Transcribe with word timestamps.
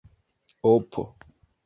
opo 0.71 1.03